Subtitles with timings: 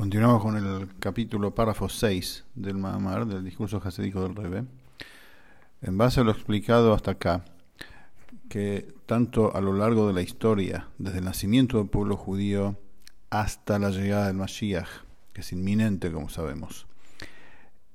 [0.00, 4.64] Continuamos con el capítulo párrafo 6 del Mahamar, del discurso jasídico del Rebe.
[5.82, 7.44] En base a lo explicado hasta acá,
[8.48, 12.78] que tanto a lo largo de la historia, desde el nacimiento del pueblo judío
[13.28, 14.88] hasta la llegada del Mashiach,
[15.34, 16.86] que es inminente, como sabemos,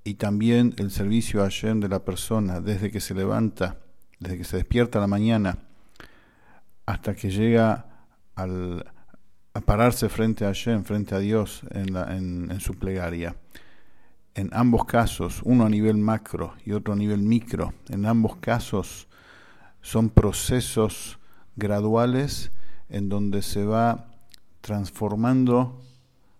[0.04, 3.80] y también el servicio a Hashem de la persona, desde que se levanta,
[4.20, 5.58] desde que se despierta la mañana,
[6.86, 8.86] hasta que llega al,
[9.56, 13.38] a pararse frente a Hashem, frente a Dios en, su plegaria.
[14.34, 19.08] En ambos casos, uno a nivel macro y otro a nivel micro, en ambos casos
[19.82, 21.20] son procesos
[21.56, 22.52] graduales
[22.90, 24.12] en donde se va
[24.60, 25.82] transformando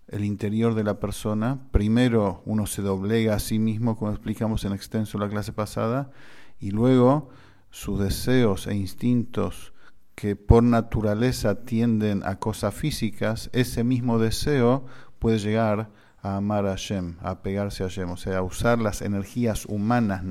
[0.10, 1.70] el interior de la persona.
[1.72, 6.12] Primero uno se doblega a sí mismo, como explicamos en extenso la clase pasada,
[6.60, 7.30] y luego
[7.70, 9.72] sus deseos e instintos
[10.16, 14.86] que por naturaleza tienden a cosas físicas, ese mismo deseo
[15.20, 15.90] puede llegar
[16.22, 20.24] a amar a Hashem, a pegarse a Hashem, o sea, a usar las energías humanas,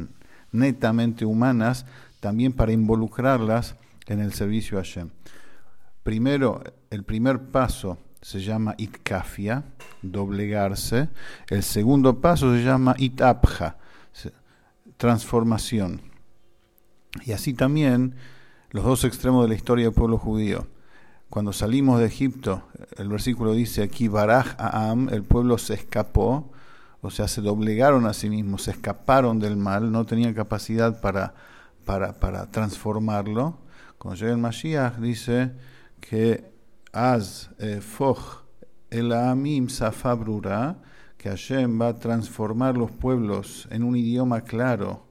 [0.51, 1.87] netamente humanas,
[2.21, 5.11] también para involucrarlas en el servicio a Hashem.
[6.03, 9.65] Primero, el primer paso se llama itkafia,
[10.01, 11.11] doblegarse.
[11.49, 13.77] El segundo paso se llama itapja,
[14.97, 16.01] transformación.
[17.25, 18.15] Y así también
[18.75, 20.67] los dos extremos de la historia del pueblo judío.
[21.31, 22.65] Cuando salimos de Egipto,
[22.97, 26.51] el versículo dice aquí, Baraj Aam, el pueblo se escapó,
[27.01, 31.35] o sea, se doblegaron a sí mismos, se escaparon del mal, no tenían capacidad para,
[31.85, 33.59] para, para transformarlo.
[33.97, 35.53] Cuando llega el Mashiach, dice
[36.01, 36.53] que
[36.93, 38.43] Az eh, Foch
[38.91, 40.79] el Amim Safabrura,
[41.17, 45.07] que Hashem va a transformar los pueblos en un idioma claro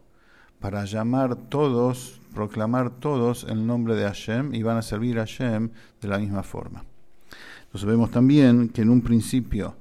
[0.60, 5.70] para llamar todos proclamar todos el nombre de Hashem y van a servir a Hashem
[6.02, 6.84] de la misma forma.
[7.64, 9.76] Entonces vemos también que en un principio,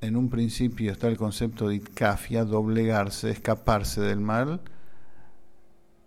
[0.00, 4.60] en un principio está el concepto de itkafia, doblegarse, escaparse del mal,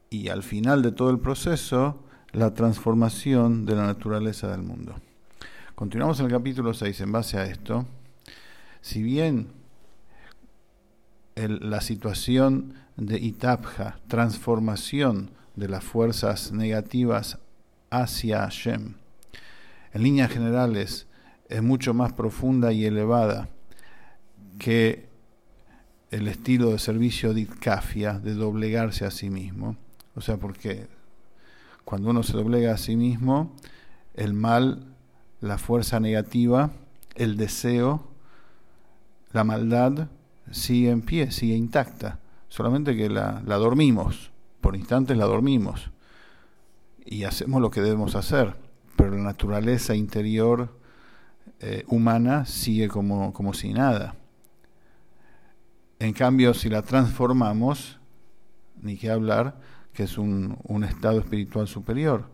[0.10, 4.96] y al final de todo el proceso, la transformación de la naturaleza del mundo.
[5.76, 7.86] Continuamos en el capítulo 6 en base a esto.
[8.82, 9.48] Si bien
[11.36, 17.40] la situación de Itapja, transformación de las fuerzas negativas
[17.90, 18.96] hacia Hashem.
[19.94, 21.08] En líneas generales,
[21.50, 23.50] es mucho más profunda y elevada
[24.58, 25.08] que
[26.10, 29.78] el estilo de servicio de Itkafia, de doblegarse a sí mismo.
[30.16, 30.88] O sea, porque
[31.86, 33.56] cuando uno se doblega a sí mismo,
[34.14, 34.96] el mal,
[35.42, 36.72] la fuerza negativa,
[37.16, 38.08] el deseo,
[39.32, 40.08] la maldad,
[40.52, 42.20] sigue en pie, sigue intacta,
[42.54, 44.30] solamente que la, dormimos,
[44.62, 45.90] por instantes la dormimos
[47.04, 48.56] y hacemos lo que debemos hacer,
[48.96, 50.78] pero la naturaleza interior
[51.62, 54.14] eh, humana sigue como, como si nada.
[55.98, 58.00] En cambio, si la transformamos,
[58.84, 59.58] ni qué hablar,
[59.92, 62.30] que es un, un estado espiritual superior,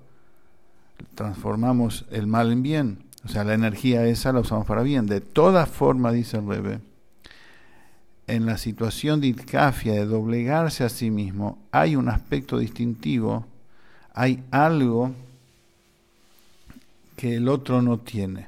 [1.16, 5.06] transformamos el mal en bien, o sea, la energía esa la usamos para bien.
[5.06, 6.82] De toda forma, dice el bebé,
[8.30, 13.46] en la situación de itkafia, de doblegarse a sí mismo, hay un aspecto distintivo,
[14.14, 15.14] hay algo
[17.18, 18.48] que el otro no tiene,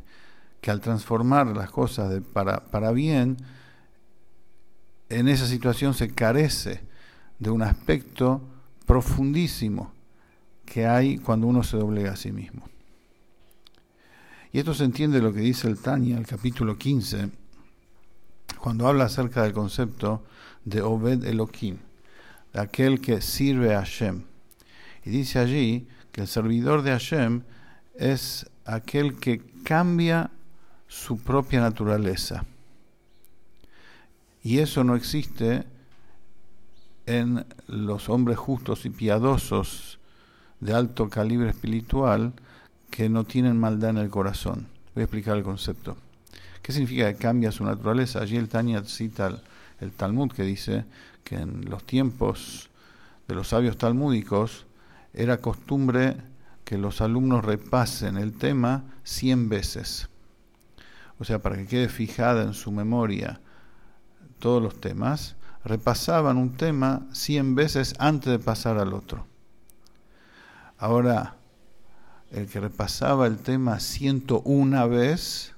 [0.62, 3.38] que al transformar las cosas para, para bien,
[5.10, 6.82] en esa situación se carece
[7.40, 8.42] de un aspecto
[8.86, 9.92] profundísimo
[10.64, 12.70] que hay cuando uno se doblega a sí mismo.
[14.54, 17.41] Y esto se entiende lo que dice el Tania, el capítulo 15,
[18.62, 20.24] cuando habla acerca del concepto
[20.66, 21.78] de Obed Elohim,
[22.54, 24.24] aquel que sirve a Hashem.
[25.04, 27.42] Y dice allí que el servidor de Hashem
[27.96, 30.30] es aquel que cambia
[30.88, 32.46] su propia naturaleza.
[34.44, 35.66] Y eso no existe
[37.08, 39.98] en los hombres justos y piadosos
[40.60, 42.34] de alto calibre espiritual
[42.92, 44.68] que no tienen maldad en el corazón.
[44.94, 45.98] Voy a explicar el concepto.
[46.62, 48.22] ¿Qué significa que cambia su naturaleza?
[48.22, 49.42] Allí el Tanya cita
[49.80, 50.86] el, Talmud que dice
[51.24, 52.70] que en los tiempos
[53.28, 54.68] de los sabios talmúdicos
[55.14, 56.18] era costumbre
[56.64, 60.08] que los alumnos repasen el tema cien veces.
[61.18, 63.42] O sea, para que quede fijada en su memoria
[64.40, 69.26] todos los temas, repasaban un tema cien veces antes de pasar al otro.
[70.78, 71.36] Ahora,
[72.32, 75.54] el que repasaba el tema ciento una vez,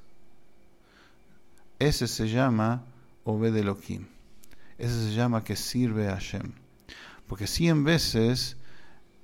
[1.79, 2.83] ese se llama
[3.23, 4.07] Obed Elohim.
[4.77, 6.53] Ese se llama que sirve a Hashem.
[7.27, 8.57] Porque cien veces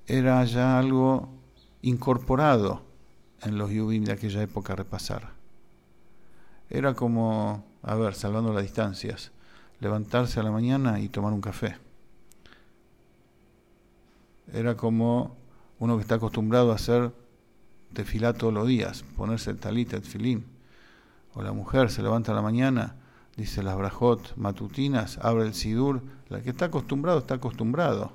[0.06, 1.28] era ya algo
[1.82, 2.82] incorporado
[3.42, 5.30] en los Yubim de aquella época a repasar.
[6.68, 9.32] era como, a ver, salvando las distancias,
[9.80, 11.76] levantarse a la mañana y tomar un café.
[14.52, 15.36] Era como
[15.78, 17.12] uno que está acostumbrado a hacer
[17.92, 20.44] tefilá todos los días, ponerse el talit, el filín.
[21.40, 22.96] La mujer se levanta a la mañana,
[23.36, 26.02] dice las brajot matutinas, abre el sidur.
[26.28, 28.12] La que está acostumbrado está acostumbrado.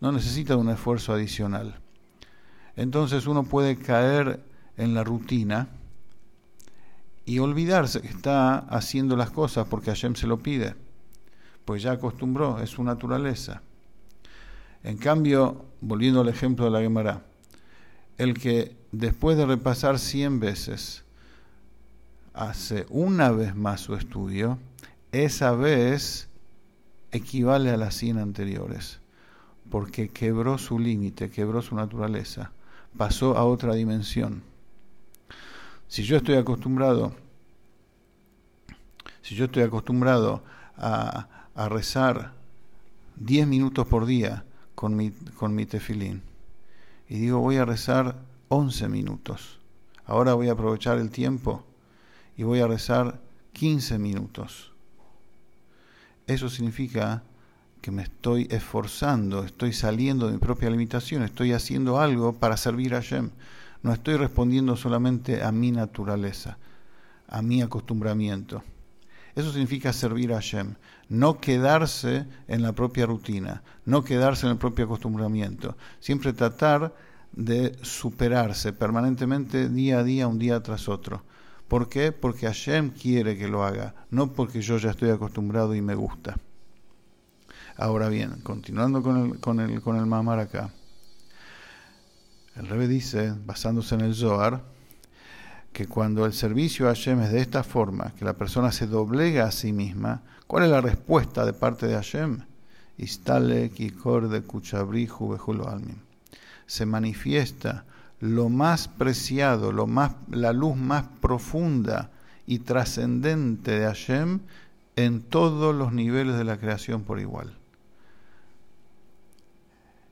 [0.00, 1.80] No necesita un esfuerzo adicional.
[2.76, 4.44] Entonces uno puede caer
[4.76, 5.68] en la rutina
[7.24, 10.74] y olvidarse que está haciendo las cosas porque Hashem se lo pide,
[11.64, 13.62] pues ya acostumbró, es su naturaleza.
[14.82, 17.22] En cambio, volviendo al ejemplo de la Gemara,
[18.18, 21.04] el que después de repasar 100 veces
[22.34, 24.58] hace una vez más su estudio,
[25.12, 26.28] esa vez
[27.10, 29.00] equivale a las 100 anteriores,
[29.70, 32.52] porque quebró su límite, quebró su naturaleza,
[32.96, 34.42] pasó a otra dimensión.
[35.88, 37.14] Si yo estoy acostumbrado,
[39.20, 40.42] si yo estoy acostumbrado
[40.76, 41.28] a,
[41.68, 42.32] rezar
[43.16, 44.44] 10 minutos por día
[44.74, 46.22] con mi, con mi tefilín
[47.08, 48.16] y digo voy a rezar
[48.48, 49.60] 11 minutos,
[50.06, 51.62] ahora voy a aprovechar el tiempo
[52.36, 53.20] y voy a rezar
[53.52, 54.72] 15 minutos.
[56.26, 57.22] Eso significa
[57.80, 62.94] que me estoy esforzando, estoy saliendo de mi propia limitación, estoy haciendo algo para servir
[62.94, 63.30] a Hashem.
[63.82, 66.58] No estoy respondiendo solamente a mi naturaleza,
[67.28, 68.62] a mi acostumbramiento.
[69.34, 70.74] Eso significa servir a Hashem,
[71.08, 76.94] no quedarse en la propia rutina, no quedarse en el propio acostumbramiento, siempre tratar
[77.32, 81.24] de superarse permanentemente día a día, un día tras otro.
[81.72, 82.12] ¿Por qué?
[82.12, 86.36] Porque Hashem quiere que lo haga, no porque yo ya estoy acostumbrado y me gusta.
[87.78, 90.68] Ahora bien, continuando con el, con el, el Mamar acá.
[92.56, 94.62] El Rebe dice, basándose en el Zohar,
[95.72, 99.46] que cuando el servicio a Hashem es de esta forma, que la persona se doblega
[99.46, 102.40] a sí misma, ¿cuál es la respuesta de parte de Hashem?
[102.98, 106.02] Istale kikor de kuchabrihu almin.
[106.66, 107.86] Se manifiesta
[108.22, 112.12] lo más preciado, lo más, la luz más profunda
[112.46, 114.38] y trascendente de Hashem
[114.94, 117.52] en todos los niveles de la creación por igual.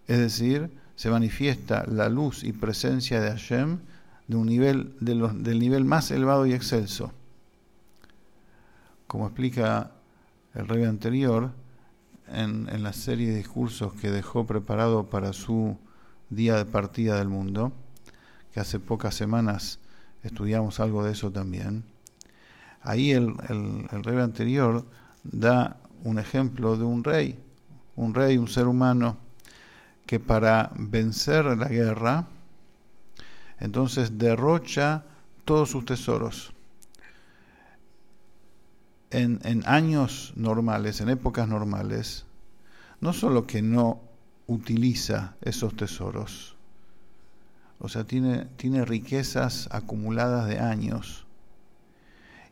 [0.09, 3.79] Es decir, se manifiesta la luz y presencia de Hashem
[4.27, 7.13] de un nivel, del nivel más elevado y excelso.
[9.07, 9.93] Como explica
[10.55, 11.53] el rey anterior
[12.27, 15.79] en, en la serie de discursos que dejó preparado para su
[16.29, 17.73] día de partida del mundo,
[18.53, 19.79] que hace pocas semanas
[20.23, 21.85] estudiamos algo de eso también.
[22.83, 24.87] Ahí el, el, rey anterior
[25.23, 27.39] da un ejemplo de un rey,
[27.97, 29.19] un rey, un ser humano,
[30.07, 32.27] que para vencer la guerra,
[33.59, 35.05] entonces derrocha
[35.45, 36.53] todos sus tesoros.
[39.11, 42.25] En, en, años normales, en épocas normales,
[43.01, 44.01] no solo que no
[44.47, 46.57] utiliza esos tesoros,
[47.81, 51.27] o sea, tiene, tiene riquezas acumuladas de años,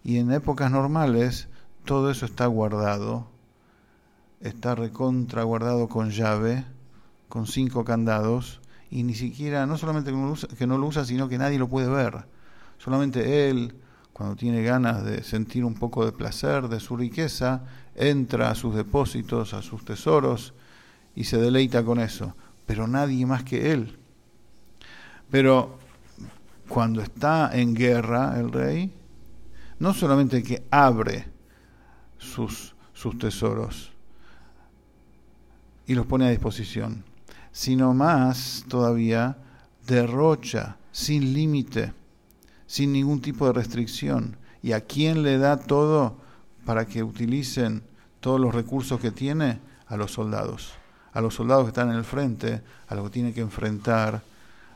[0.03, 1.49] y en épocas normales
[1.85, 3.29] todo eso está guardado,
[4.41, 6.65] está recontra guardado con llave,
[7.29, 8.61] con cinco candados
[8.91, 10.11] y ni siquiera, no solamente
[10.57, 12.25] que no lo usa, sino que nadie lo puede ver.
[12.79, 13.75] Solamente él,
[14.13, 18.75] cuando tiene ganas de sentir un poco de placer de su riqueza, entra a sus
[18.75, 20.55] depósitos, a sus tesoros
[21.15, 22.35] y se deleita con eso.
[22.67, 23.98] Pero nadie más que él.
[25.31, 25.79] Pero
[26.69, 28.93] cuando está en guerra el rey,
[29.79, 31.27] no solamente que abre
[32.19, 33.93] sus, sus tesoros
[35.87, 37.05] y los pone a disposición,
[37.53, 39.39] sino más todavía
[39.87, 41.93] derrocha sin límite,
[42.67, 44.37] sin ningún tipo de restricción.
[44.63, 46.19] ¿Y a quién le da todo
[46.65, 47.83] para que utilicen
[48.21, 49.61] todos los recursos que tiene?
[49.87, 50.75] A los soldados.
[51.13, 54.23] A los soldados que están en el frente, a los que tienen que enfrentar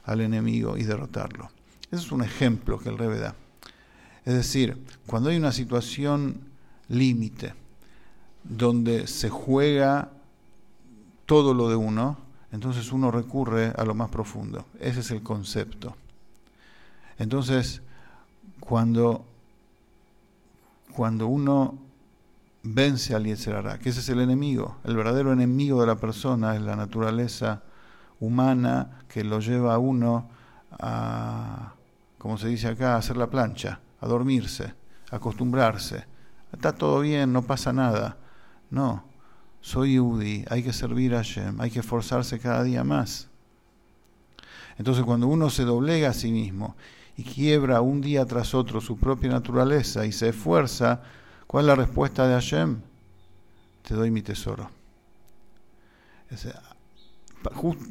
[0.04, 1.50] al enemigo y derrotarlo.
[1.90, 3.35] Ese es un ejemplo que el Rebe da.
[4.25, 6.40] Es decir, cuando hay una situación
[6.88, 7.54] límite,
[8.44, 10.11] donde se juega
[11.26, 12.18] todo lo de uno,
[12.50, 14.66] entonces uno recurre a lo más profundo.
[14.78, 15.97] Ese es el concepto.
[17.18, 17.82] Entonces,
[18.61, 19.25] cuando,
[20.94, 21.78] cuando uno
[22.62, 26.62] vence al Yetzerará, que ese es el enemigo, el verdadero enemigo de la persona es
[26.62, 27.62] la naturaleza
[28.23, 30.31] humana que lo lleva a uno
[30.79, 31.75] a,
[32.19, 34.75] como se dice acá, a hacer la plancha, a dormirse,
[35.11, 36.05] a acostumbrarse.
[36.52, 38.17] Está todo bien, no pasa nada.
[38.71, 39.05] No,
[39.61, 43.29] soy Yudi, hay que servir a Hashem, hay que esforzarse cada día más.
[44.79, 46.76] Entonces cuando uno se doblega a sí mismo
[47.17, 51.02] y quiebra un día tras otro su propia naturaleza y se esfuerza,
[51.49, 52.81] ¿cuál es la respuesta de Hashem?
[53.83, 54.71] Te doy mi tesoro.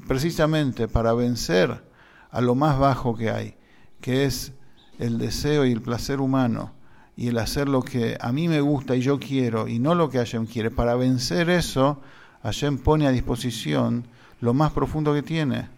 [0.08, 1.84] Precisamente para vencer
[2.32, 3.56] a lo más bajo que hay,
[4.00, 4.54] que es
[5.00, 6.72] el deseo y el placer humano,
[7.18, 10.10] y el hacer lo que a mí me gusta y yo quiero, y no lo
[10.10, 10.72] que Hashem quiere.
[10.72, 12.00] Para vencer eso,
[12.44, 14.06] Hashem pone a disposición
[14.40, 15.70] lo más profundo que tiene,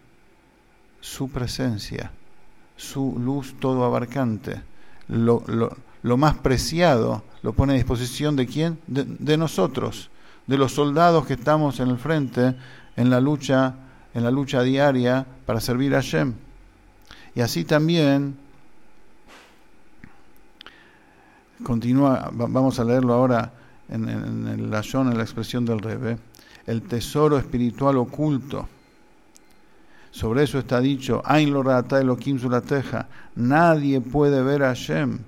[1.00, 2.12] su presencia,
[2.76, 4.62] su luz todo abarcante,
[5.08, 5.44] lo,
[6.02, 8.78] lo, más preciado lo pone a disposición de quién?
[8.86, 10.10] De, nosotros,
[10.46, 12.54] de los soldados que estamos en el frente,
[12.96, 13.74] en la lucha,
[14.12, 16.34] en la lucha diaria para servir a Hashem.
[17.34, 18.36] Y así también
[21.62, 23.52] continúa, vamos a leerlo ahora
[23.88, 26.18] en, en, en la en la expresión del Rebe,
[26.66, 28.68] el tesoro espiritual oculto.
[30.10, 31.64] Sobre eso está dicho, Ain lo
[31.98, 35.18] Elohim teja, nadie puede ver a Hashem,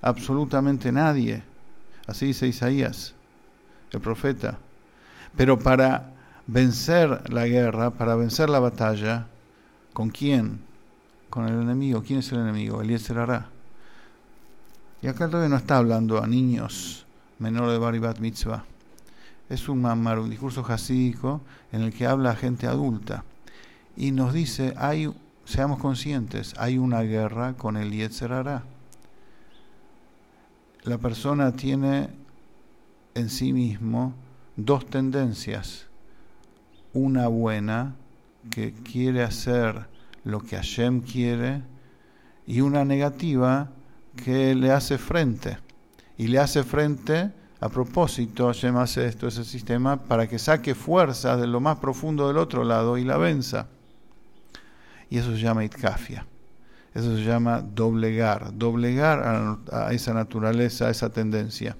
[0.00, 1.44] absolutamente nadie.
[2.08, 3.14] Así dice Isaías,
[3.92, 4.58] el profeta.
[5.36, 6.12] Pero para
[6.46, 9.26] vencer la guerra, para vencer la batalla,
[9.92, 10.60] ¿con quién?
[11.30, 12.02] Con el enemigo.
[12.02, 12.82] ¿Quién es el enemigo?
[12.82, 13.48] Eliezer hará.
[15.00, 17.06] Y acá todavía no está hablando a niños
[17.38, 18.64] menores de Baribat Mitzvah.
[19.48, 21.40] Es un mamar, un discurso jasídico
[21.72, 23.24] en el que habla a gente adulta.
[23.96, 25.12] Y nos dice, hay,
[25.44, 28.62] seamos conscientes, hay una guerra con el Yetzer hará.
[30.84, 32.08] La persona tiene
[33.14, 34.14] en sí mismo
[34.56, 35.86] dos tendencias.
[36.92, 37.96] Una buena,
[38.50, 39.88] que quiere hacer
[40.24, 41.62] lo que Hashem quiere,
[42.46, 43.70] y una negativa,
[44.16, 45.58] que le hace frente.
[46.18, 51.36] Y le hace frente a propósito, Hashem hace esto, ese sistema, para que saque fuerza
[51.36, 53.68] de lo más profundo del otro lado y la venza.
[55.08, 56.26] Y eso se llama itkafia.
[56.94, 61.76] Eso se llama doblegar, doblegar a, esa naturaleza, a esa tendencia.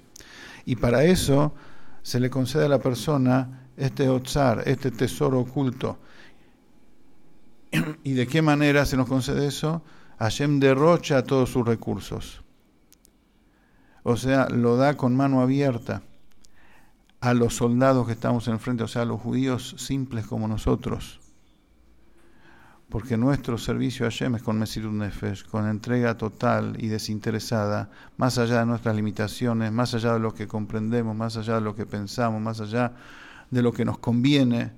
[0.65, 1.55] Y para eso
[2.03, 5.99] se le concede a la persona este otzar, este tesoro oculto.
[8.05, 9.83] ¿Y de qué manera se nos concede eso?
[10.19, 12.43] Hashem derrocha todos sus recursos.
[14.05, 16.03] O sea, lo da con mano abierta
[17.21, 20.49] a los soldados que estamos en el frente, o sea, a los judíos simples como
[20.49, 21.22] nosotros.
[22.93, 28.37] Porque nuestro servicio a Hashem es con Mesirut Nefesh, con entrega total y desinteresada, más
[28.37, 31.87] allá de nuestras limitaciones, más allá de lo que comprendemos, más allá de lo que
[31.87, 32.93] pensamos, más allá
[33.51, 34.73] de lo que nos conviene.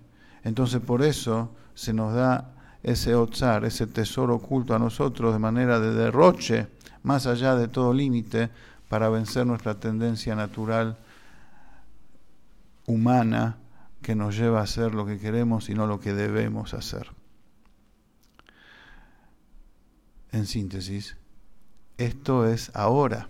[0.45, 2.53] Entonces, por eso se nos da
[2.85, 6.69] ese otzar, ese tesoro oculto a nosotros de manera de derroche,
[7.03, 8.49] más allá de todo límite,
[8.89, 10.99] para vencer nuestra tendencia natural
[12.87, 13.57] humana
[14.03, 17.09] que nos lleva a hacer lo que queremos y no lo que debemos hacer.
[20.35, 21.17] En síntesis,
[21.97, 23.29] esto es ahora,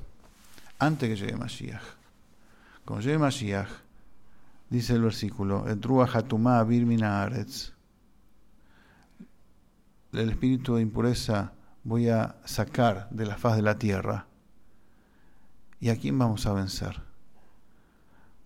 [0.78, 1.82] antes que llegue Mashiach.
[2.86, 3.68] Cuando llegue Mashiach,
[4.70, 5.78] dice el versículo, el
[10.30, 14.26] espíritu de impureza voy a sacar de la faz de la tierra.
[15.80, 17.02] ¿Y a quién vamos a vencer?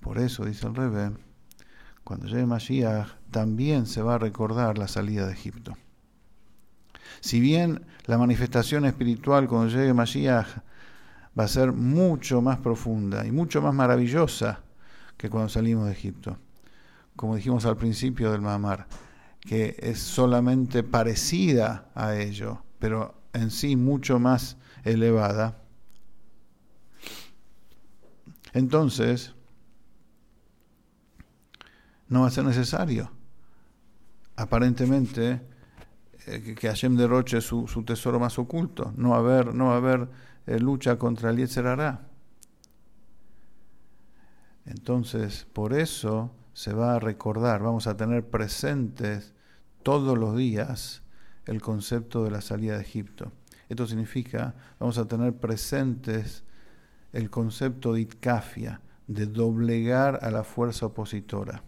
[0.00, 1.12] Por eso, dice el Rebe,
[2.02, 5.76] cuando llegue Mashiach, también se va a recordar la salida de Egipto.
[7.20, 10.48] Si bien la manifestación espiritual cuando llegue Mashiach
[11.38, 14.60] va a ser mucho más profunda y mucho más maravillosa
[15.16, 16.38] que cuando salimos de Egipto,
[17.16, 18.86] como dijimos al principio del Mahamar,
[19.40, 25.62] que es solamente parecida a ello, pero en sí mucho más elevada.
[28.52, 29.34] Entonces,
[32.08, 33.10] no va a ser necesario,
[34.36, 35.40] aparentemente,
[36.28, 38.92] eh, que Hashem derroche su, su, tesoro más oculto.
[38.96, 40.08] No haber, no haber
[40.46, 41.98] eh, lucha contra el Yetzer
[44.66, 49.32] Entonces, por eso se va a recordar, vamos a tener presentes
[49.82, 51.02] todos los días
[51.46, 53.32] el concepto de la salida de Egipto.
[53.68, 56.44] Esto significa, vamos a tener presentes
[57.12, 61.62] el concepto de itkafia, de doblegar a la fuerza opositora.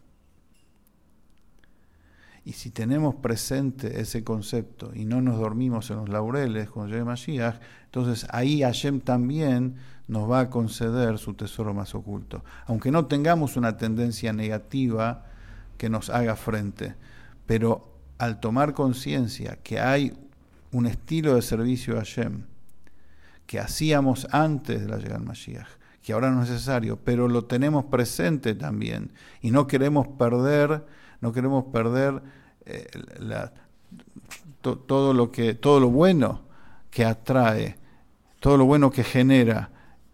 [2.45, 7.05] Y si tenemos presente ese concepto y no nos dormimos en los laureles con llegue
[7.05, 9.77] Mashiach, entonces ahí Hashem también
[10.09, 12.43] nos va a conceder su tesoro más oculto.
[12.67, 15.27] Aunque no tengamos una tendencia negativa
[15.77, 16.95] que nos haga frente,
[17.47, 20.13] pero al tomar conciencia que hay
[20.73, 22.45] un estilo de servicio a Hashem
[23.47, 25.67] que hacíamos antes de la llegada del Mashiach,
[26.03, 30.85] que ahora no es necesario, pero lo tenemos presente también y no queremos perder,
[31.21, 32.23] no queremos perder
[32.67, 32.87] eh,
[34.61, 36.43] todo lo que todo lo bueno
[36.91, 37.77] que atrae,
[38.41, 39.71] todo lo bueno que genera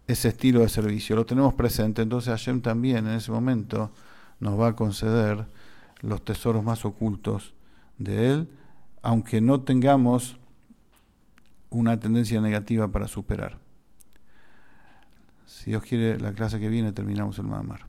[0.07, 3.91] ese estilo de servicio, lo tenemos presente, entonces Hashem también en ese momento
[4.39, 5.45] nos va a conceder
[6.01, 7.53] los tesoros más ocultos
[7.97, 8.49] de Él,
[9.01, 10.37] aunque no tengamos
[11.69, 13.57] una tendencia negativa para superar.
[15.45, 17.87] Si Dios quiere, la clase que viene terminamos el Mamar.